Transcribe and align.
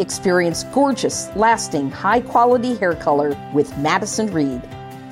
Experience 0.00 0.64
gorgeous, 0.72 1.28
lasting, 1.36 1.90
high 1.90 2.22
quality 2.22 2.74
hair 2.74 2.94
color 2.94 3.36
with 3.54 3.76
Madison 3.78 4.32
Reed. 4.32 4.62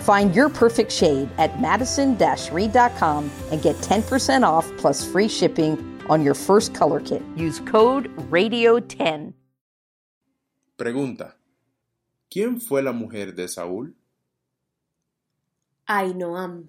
Find 0.00 0.34
your 0.34 0.48
perfect 0.48 0.90
shade 0.90 1.28
at 1.36 1.60
madison 1.60 2.16
reed.com 2.50 3.30
and 3.52 3.62
get 3.62 3.76
10% 3.76 4.42
off 4.42 4.66
plus 4.78 5.04
free 5.04 5.28
shipping 5.28 6.00
on 6.08 6.24
your 6.24 6.34
first 6.34 6.74
color 6.74 7.00
kit. 7.00 7.22
Use 7.36 7.60
code 7.60 8.08
RADIO10. 8.30 9.34
Pregunta: 10.78 11.34
¿Quién 12.30 12.60
fue 12.60 12.82
la 12.82 12.92
mujer 12.92 13.34
de 13.34 13.46
Saúl? 13.46 13.94
Ainoam. 15.88 16.68